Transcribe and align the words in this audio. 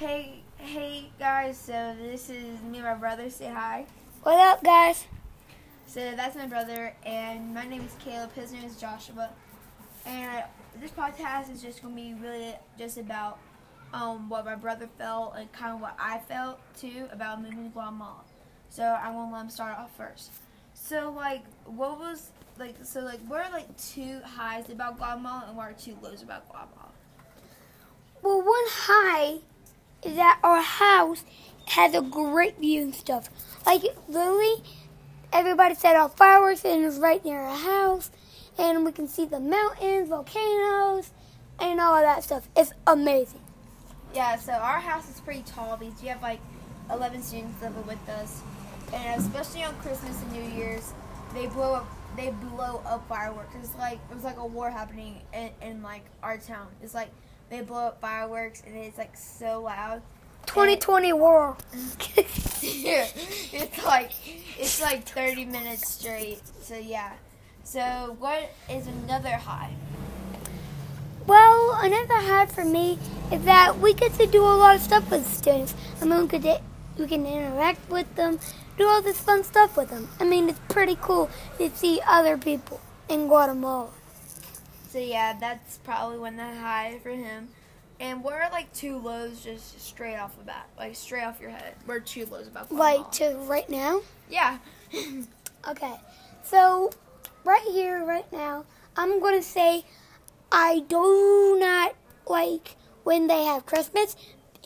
Hey, 0.00 0.40
hey 0.56 1.10
guys. 1.18 1.58
So 1.58 1.94
this 2.00 2.30
is 2.30 2.62
me 2.62 2.78
and 2.78 2.84
my 2.84 2.94
brother. 2.94 3.28
Say 3.28 3.48
hi. 3.48 3.84
What 4.22 4.40
up, 4.40 4.64
guys? 4.64 5.04
So 5.86 6.12
that's 6.16 6.34
my 6.34 6.46
brother, 6.46 6.94
and 7.04 7.52
my 7.52 7.66
name 7.66 7.82
is 7.82 7.94
Caleb. 8.02 8.32
His 8.32 8.50
name 8.50 8.64
is 8.64 8.76
Joshua. 8.80 9.28
And 10.06 10.44
this 10.80 10.90
podcast 10.90 11.52
is 11.52 11.60
just 11.60 11.82
gonna 11.82 11.94
be 11.94 12.14
really 12.14 12.54
just 12.78 12.96
about 12.96 13.40
um, 13.92 14.30
what 14.30 14.46
my 14.46 14.54
brother 14.54 14.88
felt 14.96 15.34
and 15.36 15.52
kind 15.52 15.74
of 15.74 15.82
what 15.82 15.96
I 16.00 16.16
felt 16.20 16.60
too 16.78 17.06
about 17.12 17.42
moving 17.42 17.64
to 17.64 17.68
Guatemala. 17.68 18.22
So 18.70 18.82
I'm 18.82 19.12
gonna 19.12 19.30
let 19.30 19.42
him 19.42 19.50
start 19.50 19.76
off 19.76 19.94
first. 19.98 20.30
So 20.72 21.12
like, 21.14 21.44
what 21.66 21.98
was 21.98 22.30
like? 22.58 22.76
So 22.84 23.00
like, 23.00 23.20
what 23.28 23.44
are 23.44 23.52
like 23.52 23.76
two 23.76 24.22
highs 24.24 24.70
about 24.70 24.96
Guatemala 24.96 25.44
and 25.48 25.58
what 25.58 25.68
are 25.68 25.74
two 25.74 25.98
lows 26.00 26.22
about 26.22 26.48
Guatemala? 26.48 26.88
Well, 28.22 28.38
one 28.38 28.64
high 28.66 29.40
is 30.04 30.16
that 30.16 30.38
our 30.42 30.62
house 30.62 31.24
has 31.66 31.94
a 31.94 32.02
great 32.02 32.58
view 32.58 32.82
and 32.82 32.94
stuff. 32.94 33.28
Like, 33.66 33.82
literally, 34.08 34.62
everybody 35.32 35.74
set 35.74 35.96
off 35.96 36.16
fireworks 36.16 36.64
and 36.64 36.84
it's 36.84 36.98
right 36.98 37.24
near 37.24 37.40
our 37.40 37.56
house. 37.56 38.10
And 38.58 38.84
we 38.84 38.92
can 38.92 39.08
see 39.08 39.24
the 39.24 39.40
mountains, 39.40 40.08
volcanoes, 40.08 41.12
and 41.58 41.80
all 41.80 41.94
of 41.94 42.02
that 42.02 42.24
stuff. 42.24 42.48
It's 42.56 42.72
amazing. 42.86 43.40
Yeah, 44.14 44.36
so 44.36 44.52
our 44.52 44.80
house 44.80 45.08
is 45.08 45.20
pretty 45.20 45.42
tall 45.42 45.76
because 45.76 46.02
we 46.02 46.08
have 46.08 46.20
like 46.20 46.40
11 46.90 47.22
students 47.22 47.62
living 47.62 47.86
with 47.86 48.08
us, 48.08 48.42
and 48.92 49.20
especially 49.20 49.62
on 49.62 49.74
Christmas 49.76 50.20
and 50.22 50.32
New 50.32 50.58
Year's, 50.58 50.92
they 51.32 51.46
blow 51.46 51.74
up 51.74 51.86
they 52.16 52.30
blow 52.30 52.82
up 52.84 53.06
fireworks. 53.08 53.54
It's 53.62 53.76
like 53.76 53.98
it 54.10 54.14
was 54.14 54.24
like 54.24 54.36
a 54.36 54.46
war 54.46 54.68
happening 54.70 55.20
in, 55.32 55.50
in 55.62 55.82
like 55.82 56.04
our 56.22 56.38
town. 56.38 56.66
It's 56.82 56.94
like 56.94 57.10
they 57.50 57.60
blow 57.60 57.88
up 57.88 58.00
fireworks 58.00 58.62
and 58.64 58.76
it's 58.76 58.96
like 58.96 59.16
so 59.16 59.62
loud. 59.62 60.02
2020 60.46 61.12
war. 61.12 61.56
yeah, 62.62 63.06
it's 63.52 63.84
like 63.84 64.12
it's 64.58 64.80
like 64.80 65.04
30 65.04 65.44
minutes 65.44 65.92
straight. 65.92 66.40
So 66.62 66.76
yeah. 66.76 67.12
So 67.64 68.16
what 68.18 68.50
is 68.68 68.86
another 68.86 69.30
high? 69.30 69.74
Well, 71.26 71.78
another 71.80 72.14
high 72.14 72.46
for 72.46 72.64
me 72.64 72.98
is 73.30 73.44
that 73.44 73.78
we 73.78 73.94
get 73.94 74.14
to 74.14 74.26
do 74.26 74.42
a 74.42 74.56
lot 74.56 74.74
of 74.74 74.80
stuff 74.80 75.10
with 75.10 75.26
students. 75.26 75.74
I 76.00 76.04
mean, 76.04 76.22
we, 76.22 76.26
could, 76.26 76.60
we 76.98 77.06
can 77.06 77.26
interact 77.26 77.88
with 77.88 78.12
them, 78.16 78.40
do 78.76 78.88
all 78.88 79.02
this 79.02 79.20
fun 79.20 79.44
stuff 79.44 79.76
with 79.76 79.90
them. 79.90 80.08
I 80.18 80.24
mean, 80.24 80.48
it's 80.48 80.58
pretty 80.68 80.96
cool 81.00 81.30
to 81.58 81.70
see 81.70 82.00
other 82.06 82.36
people 82.36 82.80
in 83.08 83.28
Guatemala. 83.28 83.90
So 84.90 84.98
yeah, 84.98 85.36
that's 85.38 85.78
probably 85.78 86.18
when 86.18 86.36
that 86.36 86.56
high 86.56 86.98
for 87.00 87.10
him. 87.10 87.48
And 88.00 88.24
what 88.24 88.34
are 88.34 88.50
like 88.50 88.72
two 88.72 88.98
lows 88.98 89.44
just 89.44 89.80
straight 89.80 90.16
off 90.16 90.36
the 90.36 90.42
bat, 90.42 90.68
like 90.76 90.96
straight 90.96 91.22
off 91.22 91.40
your 91.40 91.50
head? 91.50 91.74
What 91.84 91.98
are 91.98 92.00
two 92.00 92.26
lows 92.26 92.48
about? 92.48 92.72
Like 92.72 93.12
to 93.12 93.36
right 93.42 93.70
now? 93.70 94.00
Yeah. 94.28 94.58
okay. 95.68 95.94
So 96.42 96.90
right 97.44 97.64
here, 97.70 98.04
right 98.04 98.30
now, 98.32 98.64
I'm 98.96 99.20
gonna 99.20 99.44
say 99.44 99.84
I 100.50 100.80
do 100.88 101.56
not 101.60 101.94
like 102.26 102.74
when 103.04 103.28
they 103.28 103.44
have 103.44 103.66
Christmas. 103.66 104.16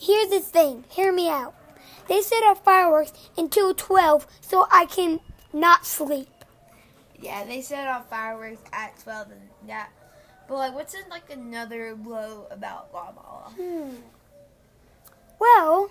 Here's 0.00 0.30
the 0.30 0.40
thing. 0.40 0.84
Hear 0.88 1.12
me 1.12 1.28
out. 1.28 1.54
They 2.08 2.22
set 2.22 2.42
off 2.44 2.64
fireworks 2.64 3.12
until 3.36 3.74
12 3.74 4.26
so 4.40 4.66
I 4.72 4.86
can 4.86 5.20
not 5.52 5.84
sleep. 5.84 6.28
Yeah, 7.20 7.44
they 7.44 7.60
set 7.60 7.88
off 7.88 8.08
fireworks 8.08 8.62
at 8.72 8.98
12 9.00 9.30
and 9.30 9.40
yeah. 9.68 9.86
But 10.48 10.56
like 10.56 10.74
what's 10.74 10.94
in 10.94 11.08
like 11.10 11.30
another 11.30 11.94
blow 11.94 12.46
about 12.50 12.90
Guatemala? 12.90 13.52
Hmm. 13.56 13.96
Well, 15.38 15.90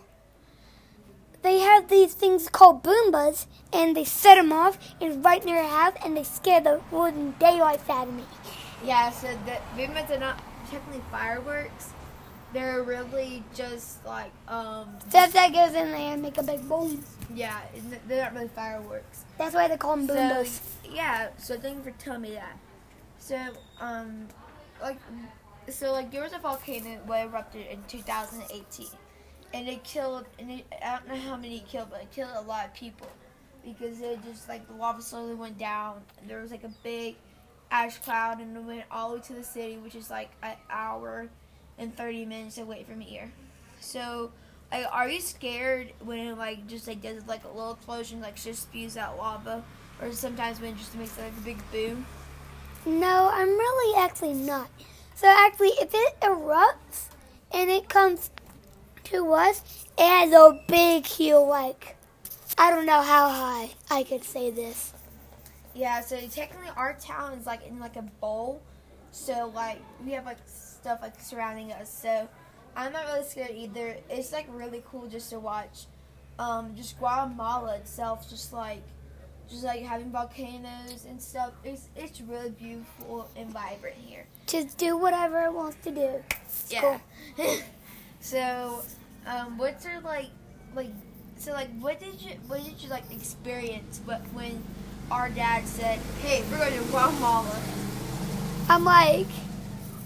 they 1.42 1.60
have 1.60 1.90
these 1.90 2.14
things 2.14 2.50
called 2.50 2.84
boombas, 2.84 3.48
and 3.72 3.96
they 3.96 4.06
set 4.06 4.36
them 4.36 4.54
off, 4.54 4.78
and 5.02 5.24
right 5.24 5.44
near 5.44 5.60
our 5.60 5.92
house, 5.92 5.98
and 6.04 6.16
they 6.16 6.24
scare 6.24 6.62
the 6.62 6.82
living 6.92 7.36
daylights 7.40 7.90
out 7.90 8.08
of 8.08 8.14
me. 8.14 8.24
Yeah, 8.84 9.12
so 9.12 9.28
the 9.46 9.58
boombas 9.76 10.10
are 10.10 10.20
not 10.20 10.42
technically 10.70 11.02
fireworks. 11.12 11.92
They're 12.54 12.84
really 12.84 13.44
just 13.54 14.06
like 14.06 14.32
um. 14.48 14.96
Stuff 15.10 15.34
that 15.34 15.52
goes 15.54 15.74
in 15.74 15.92
there 15.92 16.14
and 16.14 16.22
make 16.22 16.38
a 16.38 16.44
big 16.44 16.68
boom. 16.70 17.04
Yeah, 17.34 17.60
they're 18.08 18.24
not 18.24 18.34
really 18.36 18.48
fireworks. 18.50 19.26
That's 19.38 19.56
why 19.56 19.68
they 19.68 19.78
call 19.78 19.98
them 19.98 20.08
boombas. 20.08 20.48
So, 20.48 20.62
yeah, 20.94 21.30
so 21.38 21.58
thank 21.58 21.78
you 21.78 21.84
for 21.84 21.98
telling 22.00 22.22
me 22.22 22.32
that. 22.36 22.58
So 23.18 23.40
um, 23.80 24.28
like 24.84 25.00
so 25.70 25.92
like 25.92 26.12
there 26.12 26.22
was 26.22 26.34
a 26.34 26.40
volcano 26.40 27.00
that 27.08 27.26
erupted 27.28 27.68
in 27.68 27.82
2018 27.88 28.88
and 29.54 29.68
it 29.68 29.84
killed 29.84 30.26
and 30.40 30.52
it, 30.52 30.66
i 30.84 30.98
don't 30.98 31.08
know 31.08 31.30
how 31.30 31.38
many 31.38 31.58
it 31.58 31.68
killed 31.68 31.88
but 31.90 32.02
it 32.02 32.12
killed 32.12 32.32
a 32.36 32.42
lot 32.42 32.66
of 32.66 32.74
people. 32.74 33.08
Because 33.64 34.02
it 34.02 34.20
just 34.26 34.50
like 34.50 34.68
the 34.68 34.74
lava 34.74 35.02
slowly 35.02 35.36
went 35.36 35.58
down. 35.58 36.02
And 36.20 36.30
there 36.30 36.42
was 36.42 36.52
like 36.52 36.66
a 36.66 36.72
big 36.84 37.16
ash 37.72 37.98
cloud 38.00 38.42
and 38.42 38.58
it 38.58 38.64
went 38.64 38.84
all 38.92 39.12
the 39.12 39.16
way 39.16 39.22
to 39.22 39.34
the 39.34 39.44
city 39.44 39.78
which 39.78 39.96
is 39.96 40.10
like 40.10 40.30
an 40.44 40.56
hour 40.70 41.30
and 41.78 41.96
30 41.96 42.26
minutes 42.26 42.58
away 42.58 42.84
from 42.84 43.00
here. 43.00 43.32
So 43.80 44.32
like 44.72 44.86
are 44.92 45.08
you 45.08 45.22
scared 45.22 45.94
when 46.04 46.20
it 46.20 46.38
like 46.38 46.68
just 46.68 46.88
like 46.88 47.02
does 47.02 47.26
like 47.26 47.46
a 47.46 47.48
little 47.48 47.74
explosion 47.74 48.20
like 48.20 48.36
just 48.36 48.64
spews 48.64 48.98
out 48.98 49.18
lava? 49.18 49.64
Or 50.02 50.12
sometimes 50.12 50.60
when 50.60 50.74
it 50.74 50.78
just 50.78 50.96
makes 50.96 51.18
like 51.18 51.32
a 51.32 51.42
big 51.42 51.72
boom 51.72 52.06
no, 52.86 53.30
I'm 53.32 53.50
really 53.50 54.04
actually 54.04 54.34
not. 54.34 54.70
So 55.16 55.28
actually, 55.28 55.72
if 55.80 55.94
it 55.94 56.20
erupts 56.22 57.10
and 57.52 57.70
it 57.70 57.88
comes 57.90 58.30
to 59.06 59.32
us, 59.34 59.86
it 59.98 60.08
has 60.08 60.32
a 60.32 60.62
big 60.68 61.06
heel 61.06 61.48
like. 61.48 61.98
I 62.58 62.70
don't 62.70 62.86
know 62.86 63.02
how 63.02 63.30
high 63.30 63.72
I 63.90 64.04
could 64.04 64.24
say 64.24 64.52
this. 64.52 64.94
Yeah, 65.74 66.02
so 66.02 66.20
technically 66.28 66.70
our 66.76 66.94
town 66.94 67.34
is 67.34 67.46
like 67.46 67.66
in 67.66 67.80
like 67.80 67.96
a 67.96 68.04
bowl. 68.04 68.62
So 69.12 69.52
like 69.56 69.80
we 70.06 70.12
have 70.12 70.26
like 70.26 70.38
stuff 70.46 71.00
like 71.02 71.20
surrounding 71.20 71.72
us. 71.72 71.92
So 71.92 72.28
I'm 72.76 72.92
not 72.94 73.06
really 73.06 73.26
scared 73.26 73.52
either. 73.56 73.98
It's 74.10 74.32
like 74.32 74.46
really 74.50 74.84
cool 74.90 75.08
just 75.08 75.30
to 75.32 75.40
watch. 75.40 75.86
Um, 76.40 76.76
just 76.76 76.98
Guatemala 77.00 77.78
itself, 77.78 78.30
just 78.30 78.54
like 78.54 78.84
just 79.54 79.64
like 79.64 79.84
having 79.84 80.12
volcanoes 80.12 81.06
and 81.08 81.22
stuff. 81.22 81.52
It's 81.64 81.88
it's 81.96 82.20
really 82.22 82.50
beautiful 82.50 83.30
and 83.36 83.50
vibrant 83.52 83.96
here. 83.98 84.26
Just 84.48 84.78
do 84.78 84.98
whatever 84.98 85.44
it 85.44 85.54
wants 85.54 85.78
to 85.84 85.92
do. 85.92 86.24
It's 86.46 86.72
yeah. 86.72 87.00
Cool. 87.36 87.58
so, 88.20 88.84
um, 89.26 89.58
what's 89.58 89.86
your 89.86 90.02
like 90.02 90.30
like 90.76 90.90
so 91.38 91.52
like 91.52 91.70
what 91.80 92.00
did 92.00 92.22
you 92.22 92.32
what 92.48 92.64
did 92.64 92.82
you 92.82 92.90
like 92.90 93.04
experience 93.12 94.02
but 94.06 94.22
when 94.34 94.64
our 95.12 95.30
dad 95.30 95.66
said, 95.68 96.00
Hey, 96.22 96.44
we're 96.50 96.58
going 96.58 96.74
to 96.74 96.90
Guatemala? 96.90 97.62
I'm 98.70 98.84
like, 98.84 99.28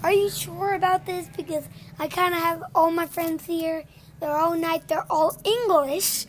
Are 0.02 0.12
you 0.12 0.28
sure 0.28 0.74
about 0.74 1.06
this? 1.06 1.28
Because 1.36 1.64
I 1.98 2.08
kinda 2.08 2.36
have 2.36 2.62
all 2.74 2.90
my 2.90 3.06
friends 3.06 3.46
here. 3.46 3.84
They're 4.20 4.36
all 4.36 4.54
nice, 4.54 4.82
they're 4.86 5.10
all 5.10 5.40
English. 5.44 6.26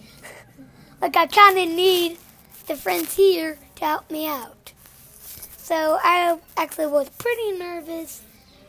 like 1.02 1.18
I 1.18 1.28
kinda 1.28 1.66
need 1.66 2.18
the 2.70 2.76
friends 2.76 3.16
here 3.16 3.58
to 3.76 3.84
help 3.84 4.12
me 4.12 4.28
out. 4.28 4.74
So 5.58 5.98
I 6.04 6.38
actually 6.56 6.86
was 6.86 7.10
pretty 7.10 7.54
nervous. 7.54 8.22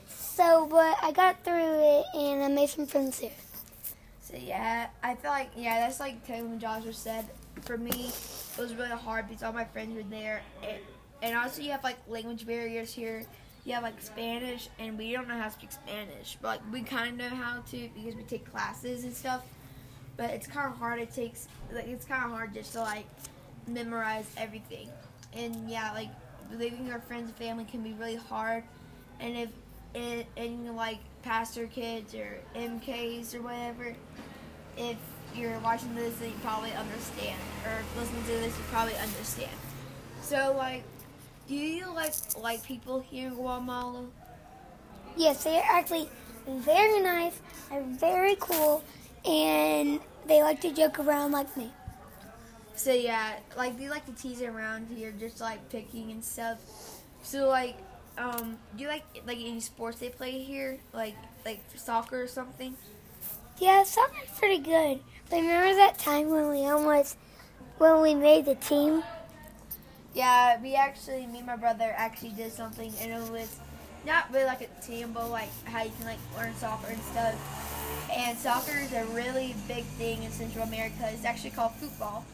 So, 0.08 0.66
but 0.70 0.96
I 1.02 1.12
got 1.12 1.44
through 1.44 1.98
it 1.98 2.06
and 2.14 2.42
I 2.42 2.48
made 2.48 2.70
some 2.70 2.86
friends 2.86 3.18
here. 3.18 3.30
So 4.22 4.36
yeah, 4.38 4.88
I 5.02 5.14
feel 5.16 5.30
like 5.30 5.50
yeah, 5.54 5.80
that's 5.80 6.00
like 6.00 6.26
Taylor 6.26 6.46
and 6.46 6.60
Joshua 6.60 6.94
said. 6.94 7.26
For 7.62 7.76
me, 7.76 7.90
it 7.90 8.58
was 8.58 8.74
really 8.74 8.88
hard 8.88 9.28
because 9.28 9.42
all 9.42 9.52
my 9.52 9.64
friends 9.66 9.94
were 9.94 10.08
there, 10.08 10.40
and, 10.62 10.78
and 11.20 11.36
also 11.36 11.60
you 11.60 11.72
have 11.72 11.84
like 11.84 11.98
language 12.08 12.46
barriers 12.46 12.94
here. 12.94 13.22
You 13.66 13.74
have 13.74 13.82
like 13.82 14.00
Spanish, 14.00 14.70
and 14.78 14.96
we 14.96 15.12
don't 15.12 15.28
know 15.28 15.36
how 15.36 15.44
to 15.44 15.50
speak 15.50 15.72
Spanish, 15.72 16.38
but 16.40 16.48
like 16.48 16.72
we 16.72 16.80
kind 16.82 17.10
of 17.10 17.18
know 17.18 17.36
how 17.36 17.60
to 17.60 17.88
because 17.94 18.14
we 18.14 18.22
take 18.22 18.50
classes 18.50 19.04
and 19.04 19.14
stuff. 19.14 19.42
But 20.16 20.30
it's 20.30 20.46
kind 20.46 20.72
of 20.72 20.78
hard. 20.78 21.00
It 21.00 21.12
takes 21.12 21.48
like 21.70 21.88
it's 21.88 22.06
kind 22.06 22.24
of 22.24 22.30
hard 22.30 22.54
just 22.54 22.72
to 22.72 22.80
like 22.80 23.04
memorize 23.72 24.26
everything. 24.36 24.88
And 25.32 25.70
yeah, 25.70 25.92
like 25.92 26.10
leaving 26.56 26.86
your 26.86 27.00
friends 27.00 27.28
and 27.28 27.36
family 27.36 27.64
can 27.64 27.82
be 27.82 27.92
really 27.92 28.16
hard. 28.16 28.64
And 29.20 29.36
if 29.36 29.50
it, 29.94 30.26
and 30.36 30.76
like 30.76 30.98
pastor 31.22 31.66
kids 31.66 32.14
or 32.14 32.38
MKs 32.54 33.34
or 33.34 33.42
whatever, 33.42 33.94
if 34.76 34.96
you're 35.34 35.58
watching 35.60 35.94
this, 35.94 36.14
then 36.16 36.30
you 36.30 36.34
probably 36.42 36.72
understand, 36.72 37.38
or 37.64 38.00
listening 38.00 38.22
to 38.22 38.28
this, 38.28 38.56
you 38.56 38.64
probably 38.70 38.96
understand. 38.96 39.50
So 40.22 40.54
like, 40.56 40.82
do 41.48 41.54
you 41.54 41.92
like 41.92 42.14
like 42.38 42.62
people 42.64 43.00
here 43.00 43.28
in 43.28 43.34
Guatemala? 43.34 44.06
Yes, 45.16 45.44
they 45.44 45.58
are 45.58 45.78
actually 45.78 46.08
very 46.46 47.00
nice 47.00 47.40
and 47.70 47.98
very 47.98 48.36
cool, 48.40 48.82
and 49.24 50.00
they 50.26 50.42
like 50.42 50.60
to 50.62 50.72
joke 50.72 50.98
around 50.98 51.32
like 51.32 51.54
me. 51.56 51.70
So 52.76 52.92
yeah, 52.92 53.34
like 53.56 53.78
they 53.78 53.88
like 53.88 54.06
to 54.06 54.12
tease 54.12 54.42
around 54.42 54.88
here, 54.88 55.12
just 55.18 55.40
like 55.40 55.68
picking 55.70 56.10
and 56.10 56.24
stuff. 56.24 56.58
So 57.22 57.48
like, 57.48 57.76
um, 58.16 58.58
do 58.76 58.82
you 58.82 58.88
like 58.88 59.04
like 59.26 59.38
any 59.38 59.60
sports 59.60 59.98
they 59.98 60.08
play 60.08 60.42
here, 60.42 60.78
like 60.92 61.14
like 61.44 61.60
soccer 61.76 62.22
or 62.22 62.28
something? 62.28 62.76
Yeah, 63.58 63.84
soccer's 63.84 64.30
pretty 64.38 64.58
good. 64.58 65.00
Remember 65.30 65.74
that 65.76 65.98
time 65.98 66.30
when 66.30 66.48
we 66.48 66.64
almost 66.66 67.16
when 67.78 68.00
we 68.00 68.14
made 68.14 68.46
the 68.46 68.54
team? 68.54 69.02
Yeah, 70.12 70.60
we 70.60 70.74
actually, 70.74 71.26
me 71.26 71.38
and 71.38 71.46
my 71.46 71.56
brother 71.56 71.94
actually 71.96 72.30
did 72.30 72.52
something, 72.52 72.92
and 73.00 73.12
it 73.12 73.30
was 73.30 73.56
not 74.04 74.32
really 74.32 74.44
like 74.44 74.60
a 74.62 74.86
team, 74.86 75.12
but 75.12 75.30
like 75.30 75.48
how 75.64 75.82
you 75.84 75.92
can 75.98 76.06
like 76.06 76.18
learn 76.36 76.54
soccer 76.56 76.88
and 76.88 77.02
stuff. 77.02 78.08
And 78.12 78.36
soccer 78.36 78.76
is 78.76 78.92
a 78.92 79.04
really 79.06 79.54
big 79.68 79.84
thing 79.84 80.22
in 80.24 80.32
Central 80.32 80.64
America. 80.64 81.08
It's 81.12 81.24
actually 81.24 81.50
called 81.50 81.72
football, 81.74 82.24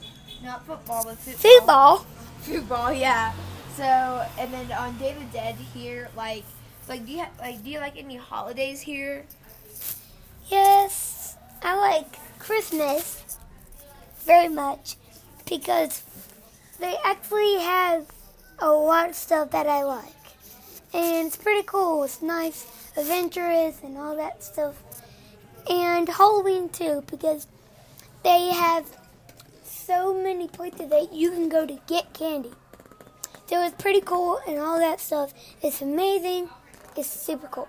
not 0.43 0.67
football, 0.67 1.05
but 1.05 1.19
football. 1.19 1.99
Football. 1.99 2.07
Football, 2.43 2.93
yeah. 2.93 3.33
So, 3.77 4.27
and 4.39 4.53
then 4.53 4.73
on 4.73 4.97
Day 4.99 5.13
of 5.13 5.19
the 5.19 5.25
Dead 5.27 5.57
here, 5.75 6.09
like, 6.17 6.45
like 6.89 7.05
do 7.05 7.13
you 7.13 7.19
ha- 7.21 7.31
like 7.41 7.63
do 7.63 7.71
you 7.71 7.79
like 7.79 7.97
any 7.97 8.17
holidays 8.17 8.81
here? 8.81 9.25
Yes, 10.49 11.37
I 11.63 11.77
like 11.77 12.39
Christmas 12.39 13.39
very 14.25 14.49
much 14.49 14.97
because 15.49 16.03
they 16.79 16.97
actually 17.05 17.59
have 17.59 18.07
a 18.59 18.71
lot 18.71 19.11
of 19.11 19.15
stuff 19.17 19.51
that 19.51 19.67
I 19.67 19.83
like. 19.83 20.13
And 20.95 21.27
it's 21.27 21.37
pretty 21.37 21.65
cool. 21.67 22.05
It's 22.05 22.23
nice, 22.23 22.67
adventurous, 22.97 23.81
and 23.83 23.99
all 23.99 24.17
that 24.17 24.43
stuff. 24.43 24.77
And 25.69 26.09
Halloween 26.09 26.69
too 26.69 27.03
because 27.11 27.47
they 28.23 28.49
have 28.49 28.87
so 29.87 30.13
many 30.13 30.49
places 30.49 30.91
that 30.91 31.13
you 31.13 31.31
can 31.31 31.49
go 31.49 31.65
to 31.65 31.79
get 31.87 32.13
candy. 32.13 32.51
So 33.47 33.65
it's 33.65 33.81
pretty 33.81 34.01
cool 34.01 34.41
and 34.49 34.59
all 34.59 34.79
that 34.81 35.01
stuff. 35.01 35.33
It's 35.63 35.81
amazing. 35.81 36.49
It's 36.97 37.09
super 37.09 37.47
cool. 37.47 37.69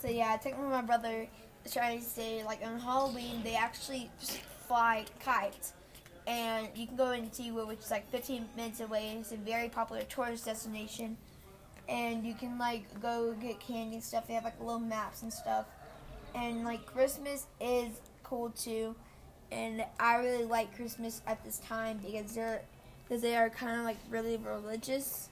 So 0.00 0.08
yeah, 0.08 0.32
I 0.32 0.36
think 0.36 0.58
my 0.58 0.82
brother 0.82 1.28
trying 1.72 2.00
to 2.00 2.04
say 2.04 2.42
like 2.44 2.60
on 2.64 2.80
Halloween 2.80 3.42
they 3.44 3.54
actually 3.54 4.10
fly 4.66 5.04
kites, 5.24 5.72
and 6.26 6.68
you 6.74 6.86
can 6.86 6.96
go 6.96 7.12
in 7.12 7.24
Antigua, 7.24 7.64
which 7.66 7.80
is 7.80 7.90
like 7.90 8.10
15 8.10 8.48
minutes 8.56 8.80
away, 8.80 9.16
it's 9.20 9.32
a 9.32 9.36
very 9.36 9.68
popular 9.68 10.02
tourist 10.02 10.46
destination. 10.46 11.16
And 11.88 12.24
you 12.26 12.34
can 12.34 12.58
like 12.58 13.00
go 13.00 13.34
get 13.34 13.60
candy 13.60 13.96
and 13.96 14.02
stuff. 14.02 14.26
They 14.26 14.34
have 14.34 14.44
like 14.44 14.58
little 14.58 14.78
maps 14.78 15.22
and 15.22 15.32
stuff. 15.32 15.66
And 16.34 16.64
like 16.64 16.86
Christmas 16.86 17.46
is 17.60 18.00
cool 18.22 18.50
too, 18.50 18.96
and 19.52 19.84
I 20.00 20.16
really 20.16 20.44
like 20.44 20.74
Christmas 20.76 21.22
at 21.26 21.42
this 21.44 21.58
time 21.58 22.00
because 22.04 22.34
they're 22.34 22.62
because 23.06 23.22
they 23.22 23.36
are 23.36 23.50
kind 23.50 23.78
of 23.78 23.84
like 23.84 23.98
really 24.10 24.36
religious. 24.36 25.28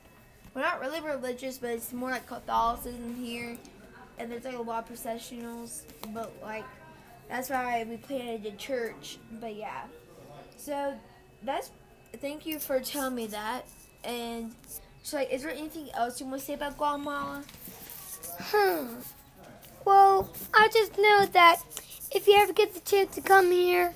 Well, 0.55 0.65
not 0.65 0.81
really 0.81 1.01
religious, 1.01 1.59
but 1.59 1.71
it's 1.71 1.93
more 1.93 2.11
like 2.11 2.27
Catholicism 2.27 3.17
here 3.17 3.57
and 4.19 4.31
there's 4.31 4.45
like 4.45 4.57
a 4.57 4.63
lot 4.63 4.91
of 4.91 4.97
processionals, 4.97 5.83
but 6.13 6.33
like 6.43 6.65
that's 7.29 7.51
why 7.51 7.85
we 7.89 7.97
planted 7.97 8.47
a 8.47 8.57
church. 8.57 9.19
But 9.41 9.57
yeah, 9.57 9.85
so 10.57 10.95
that's 11.43 11.71
thank 12.21 12.47
you 12.47 12.59
for 12.59 12.81
telling 12.81 13.15
me 13.15 13.27
that. 13.29 13.63
And 14.05 14.55
so, 15.03 15.17
like, 15.17 15.33
is 15.33 15.43
there 15.43 15.53
anything 15.53 15.91
else 15.95 16.21
you 16.21 16.27
want 16.27 16.41
to 16.41 16.47
say 16.47 16.55
about 16.55 16.77
Guatemala? 16.77 17.45
Hmm. 18.39 18.87
Well, 19.85 20.31
I 20.55 20.69
just 20.73 20.97
know 20.97 21.27
that 21.33 21.61
if 22.15 22.27
you 22.27 22.37
ever 22.37 22.53
get 22.53 22.75
the 22.75 22.81
chance 22.81 23.15
to 23.15 23.21
come 23.21 23.51
here, 23.51 23.93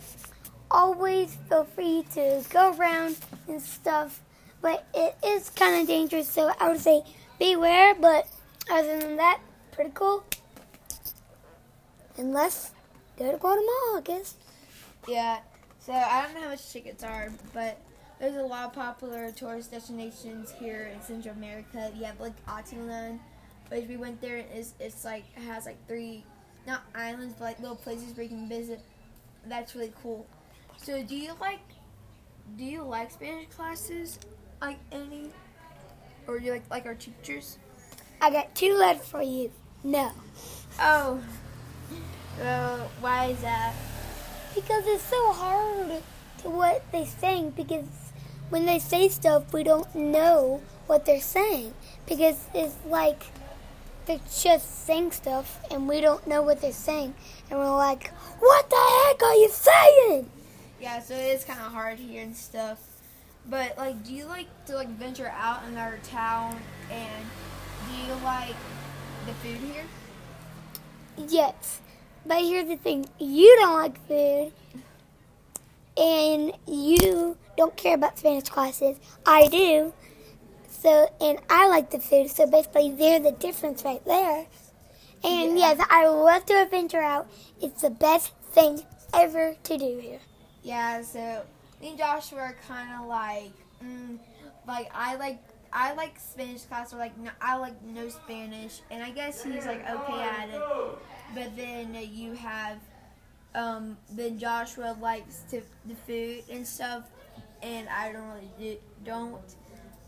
always 0.70 1.36
feel 1.48 1.64
free 1.64 2.04
to 2.14 2.42
go 2.50 2.74
around 2.76 3.16
and 3.48 3.60
stuff. 3.60 4.22
But 4.62 4.86
it 4.94 5.16
is 5.24 5.50
kind 5.50 5.80
of 5.80 5.86
dangerous, 5.86 6.28
so 6.28 6.50
I 6.58 6.68
would 6.68 6.80
say 6.80 7.02
beware. 7.38 7.94
But 7.94 8.26
other 8.70 8.98
than 8.98 9.16
that, 9.16 9.40
pretty 9.72 9.90
cool. 9.94 10.24
Unless 12.16 12.72
go 13.18 13.30
to 13.30 13.38
Guatemala, 13.38 13.98
I 13.98 14.00
guess. 14.02 14.34
Yeah. 15.06 15.40
So 15.78 15.92
I 15.92 16.22
don't 16.22 16.34
know 16.34 16.40
how 16.40 16.48
much 16.48 16.68
tickets 16.72 17.04
are, 17.04 17.30
but 17.52 17.78
there's 18.18 18.36
a 18.36 18.42
lot 18.42 18.64
of 18.66 18.72
popular 18.72 19.30
tourist 19.30 19.70
destinations 19.70 20.50
here 20.50 20.90
in 20.92 21.00
Central 21.02 21.34
America. 21.34 21.92
You 21.94 22.04
have 22.06 22.18
like 22.18 22.44
Atitlán, 22.46 23.20
which 23.68 23.86
we 23.86 23.96
went 23.96 24.20
there. 24.20 24.38
And 24.38 24.46
it's 24.52 24.74
it's 24.80 25.04
like 25.04 25.24
has 25.34 25.66
like 25.66 25.76
three, 25.86 26.24
not 26.66 26.82
islands, 26.94 27.34
but 27.38 27.44
like 27.44 27.60
little 27.60 27.76
places 27.76 28.16
where 28.16 28.24
you 28.24 28.30
can 28.30 28.48
visit. 28.48 28.80
That's 29.46 29.74
really 29.74 29.92
cool. 30.02 30.26
So 30.76 31.02
do 31.02 31.16
you 31.16 31.32
like, 31.40 31.60
do 32.56 32.64
you 32.64 32.82
like 32.82 33.10
Spanish 33.10 33.48
classes, 33.48 34.18
like 34.60 34.78
any, 34.92 35.30
or 36.26 36.38
do 36.38 36.46
you 36.46 36.52
like 36.52 36.64
like 36.70 36.86
our 36.86 36.94
teachers? 36.94 37.58
I 38.20 38.30
got 38.30 38.54
two 38.54 38.74
letters 38.74 39.06
for 39.06 39.22
you. 39.22 39.52
No. 39.84 40.10
Oh. 40.80 41.20
Uh, 42.42 42.78
why 43.00 43.26
is 43.26 43.40
that? 43.40 43.72
Because 44.54 44.84
it's 44.86 45.02
so 45.04 45.32
hard 45.32 46.02
to 46.38 46.50
what 46.50 46.84
they 46.92 47.04
saying 47.04 47.50
because 47.50 47.84
when 48.50 48.66
they 48.66 48.78
say 48.78 49.08
stuff 49.08 49.52
we 49.52 49.62
don't 49.62 49.92
know 49.94 50.60
what 50.86 51.04
they're 51.04 51.20
saying 51.20 51.74
because 52.06 52.38
it's 52.54 52.76
like 52.86 53.22
they're 54.06 54.20
just 54.40 54.86
saying 54.86 55.12
stuff 55.12 55.60
and 55.70 55.88
we 55.88 56.00
don't 56.00 56.26
know 56.26 56.42
what 56.42 56.60
they're 56.60 56.72
saying 56.72 57.14
and 57.50 57.58
we're 57.58 57.76
like 57.76 58.10
what 58.38 58.68
the 58.70 58.76
heck 58.76 59.22
are 59.22 59.34
you 59.34 59.48
saying 59.50 60.30
Yeah, 60.80 61.00
so 61.00 61.14
it 61.14 61.24
is 61.34 61.44
kind 61.44 61.60
of 61.60 61.72
hard 61.72 61.98
here 61.98 62.22
and 62.22 62.36
stuff. 62.36 62.78
But 63.48 63.78
like, 63.78 64.04
do 64.04 64.12
you 64.12 64.26
like 64.26 64.48
to 64.66 64.74
like 64.74 64.88
venture 64.90 65.32
out 65.36 65.64
in 65.68 65.76
our 65.76 65.98
town? 65.98 66.58
And 66.90 67.24
do 67.88 67.96
you 68.06 68.14
like 68.24 68.56
the 69.26 69.32
food 69.34 69.58
here? 69.58 69.84
yes 71.28 71.80
but 72.26 72.40
here's 72.42 72.68
the 72.68 72.76
thing 72.76 73.06
you 73.18 73.56
don't 73.60 73.74
like 73.74 74.06
food 74.06 74.52
and 75.96 76.52
you 76.68 77.36
don't 77.56 77.74
care 77.76 77.94
about 77.94 78.18
spanish 78.18 78.48
classes 78.50 78.98
i 79.24 79.48
do 79.48 79.94
so 80.86 81.10
and 81.20 81.38
i 81.50 81.66
like 81.68 81.90
the 81.90 81.98
food 81.98 82.30
so 82.30 82.46
basically 82.46 82.90
they're 82.92 83.18
the 83.18 83.32
difference 83.32 83.84
right 83.84 84.04
there 84.04 84.46
and 85.24 85.58
Yeah. 85.58 85.74
yes 85.74 85.86
i 85.90 86.06
love 86.06 86.46
to 86.46 86.54
adventure 86.62 87.02
out 87.02 87.26
it's 87.60 87.82
the 87.82 87.90
best 87.90 88.32
thing 88.52 88.82
ever 89.12 89.56
to 89.64 89.78
do 89.78 89.98
here 89.98 90.20
Yeah. 90.62 91.02
So 91.02 91.42
me 91.80 91.90
and 91.90 91.98
Joshua 91.98 92.40
are 92.40 92.56
kind 92.66 92.90
of 93.00 93.06
like, 93.06 93.52
mm, 93.84 94.18
like 94.66 94.88
I 94.92 95.14
like 95.16 95.38
I 95.72 95.92
like 95.94 96.18
Spanish 96.18 96.62
class, 96.62 96.92
or 96.92 96.98
like 96.98 97.16
no, 97.18 97.30
I 97.40 97.56
like 97.56 97.80
no 97.84 98.08
Spanish, 98.08 98.80
and 98.90 99.02
I 99.02 99.10
guess 99.10 99.44
he's 99.44 99.64
like 99.64 99.82
okay 99.88 100.20
at 100.22 100.48
it. 100.50 100.62
But 101.34 101.54
then 101.56 101.94
you 102.12 102.32
have, 102.34 102.78
um, 103.54 103.96
then 104.10 104.38
Joshua 104.38 104.96
likes 105.00 105.44
to 105.50 105.62
the 105.86 105.94
food 106.06 106.42
and 106.50 106.66
stuff, 106.66 107.04
and 107.62 107.88
I 107.88 108.10
don't 108.12 108.28
really 108.34 108.50
do, 108.58 108.76
don't 109.04 109.40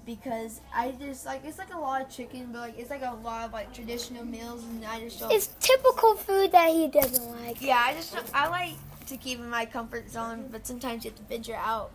because 0.08 0.62
I 0.74 0.92
just 0.92 1.26
like 1.26 1.42
it's 1.44 1.58
like 1.58 1.74
a 1.74 1.78
lot 1.78 2.00
of 2.00 2.08
chicken, 2.08 2.48
but 2.50 2.60
like 2.60 2.78
it's 2.78 2.88
like 2.88 3.02
a 3.02 3.14
lot 3.22 3.44
of 3.44 3.52
like 3.52 3.74
traditional 3.74 4.24
meals, 4.24 4.64
and 4.64 4.82
I 4.86 5.00
just 5.00 5.20
don't. 5.20 5.30
it's 5.30 5.50
typical 5.60 6.14
food 6.14 6.50
that 6.52 6.70
he 6.70 6.88
doesn't 6.88 7.30
like 7.42 7.60
Yeah, 7.60 7.76
I 7.78 7.92
just 7.92 8.16
I 8.34 8.48
like 8.48 8.72
to 9.06 9.18
keep 9.18 9.38
in 9.38 9.50
my 9.50 9.66
comfort 9.66 10.10
zone, 10.10 10.48
but 10.50 10.66
sometimes 10.66 11.04
you 11.04 11.10
have 11.10 11.18
to 11.18 11.24
venture 11.24 11.56
out 11.56 11.90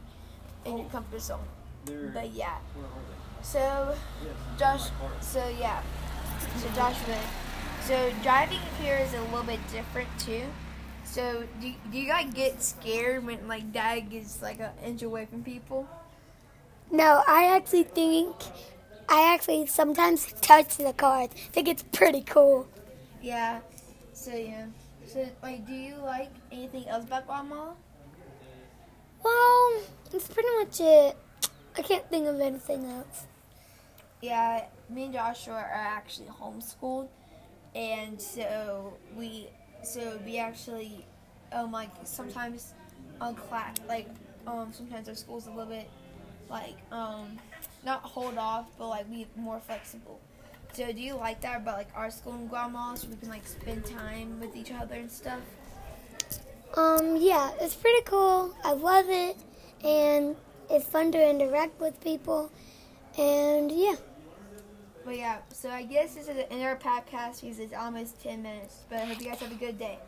in 0.63 0.77
your 0.77 0.87
comfort 0.89 1.21
zone. 1.21 1.47
But 2.13 2.31
yeah, 2.33 2.57
so 3.41 3.95
Josh, 4.59 4.89
so 5.19 5.43
yeah, 5.59 5.81
so 6.57 6.67
Joshua, 6.75 7.17
so 7.81 8.13
driving 8.21 8.61
here 8.79 8.97
is 8.97 9.11
a 9.15 9.21
little 9.23 9.43
bit 9.43 9.59
different 9.71 10.07
too. 10.19 10.43
So 11.03 11.45
do, 11.59 11.73
do 11.91 11.97
you 11.97 12.07
guys 12.07 12.31
get 12.31 12.61
scared 12.61 13.25
when 13.25 13.47
like 13.47 13.73
dad 13.73 14.11
gets 14.11 14.39
like 14.39 14.59
an 14.59 14.71
inch 14.85 15.01
away 15.01 15.25
from 15.25 15.43
people? 15.43 15.87
No, 16.93 17.23
I 17.27 17.45
actually 17.55 17.85
think 17.85 18.35
I 19.09 19.33
actually 19.33 19.65
sometimes 19.65 20.31
touch 20.41 20.77
the 20.77 20.93
cards. 20.93 21.33
I 21.33 21.49
think 21.51 21.67
it's 21.67 21.81
pretty 21.91 22.21
cool. 22.21 22.67
Yeah. 23.19 23.61
So 24.13 24.35
yeah. 24.35 24.67
So 25.07 25.27
like, 25.41 25.65
do 25.65 25.73
you 25.73 25.95
like 25.95 26.29
anything 26.51 26.87
else 26.87 27.05
about 27.05 27.25
Guatemala? 27.25 27.73
Well, 29.23 29.81
that's 30.11 30.27
pretty 30.27 30.49
much 30.59 30.79
it. 30.81 31.17
I 31.75 31.81
can't 31.81 32.07
think 32.11 32.27
of 32.27 32.39
anything 32.39 32.85
else. 32.85 33.25
Yeah, 34.21 34.65
me 34.87 35.05
and 35.05 35.13
Joshua 35.13 35.55
are 35.55 35.71
actually 35.73 36.27
homeschooled, 36.27 37.07
and 37.73 38.21
so 38.21 38.93
we 39.17 39.47
so 39.81 40.19
we 40.23 40.37
actually 40.37 41.07
um 41.51 41.71
like 41.71 41.89
sometimes 42.03 42.75
on 43.19 43.33
class 43.33 43.77
like 43.87 44.07
um 44.45 44.71
sometimes 44.71 45.09
our 45.09 45.15
school's 45.15 45.47
a 45.47 45.49
little 45.49 45.65
bit 45.65 45.89
like 46.53 46.77
um 46.91 47.37
not 47.83 48.01
hold 48.01 48.37
off 48.37 48.67
but 48.77 48.87
like 48.87 49.09
be 49.09 49.27
more 49.35 49.59
flexible. 49.59 50.21
So 50.73 50.91
do 50.91 51.01
you 51.01 51.15
like 51.15 51.41
that 51.41 51.57
about 51.61 51.77
like 51.77 51.89
our 51.95 52.09
school 52.09 52.33
in 52.33 52.47
Guatemala 52.47 52.97
so 52.97 53.07
we 53.07 53.15
can 53.15 53.29
like 53.29 53.45
spend 53.45 53.85
time 53.85 54.39
with 54.39 54.55
each 54.55 54.71
other 54.71 54.95
and 54.95 55.11
stuff? 55.11 55.39
Um, 56.75 57.17
yeah, 57.17 57.51
it's 57.61 57.75
pretty 57.75 58.01
cool. 58.05 58.55
I 58.63 58.73
love 58.73 59.05
it, 59.07 59.37
and 59.83 60.35
it's 60.71 60.85
fun 60.85 61.11
to 61.11 61.29
interact 61.29 61.79
with 61.79 62.01
people, 62.01 62.51
and 63.15 63.71
yeah. 63.71 63.95
But 65.05 65.17
yeah, 65.17 65.37
so 65.49 65.69
I 65.69 65.83
guess 65.83 66.15
this 66.15 66.27
is 66.27 66.35
the 66.35 66.51
end 66.51 66.61
of 66.61 66.67
our 66.67 66.77
podcast 66.77 67.41
because 67.41 67.59
it's 67.59 67.75
almost 67.75 68.23
ten 68.23 68.41
minutes. 68.41 68.77
But 68.89 68.99
I 68.99 69.05
hope 69.05 69.19
you 69.19 69.27
guys 69.27 69.39
have 69.39 69.51
a 69.51 69.55
good 69.55 69.77
day. 69.77 69.99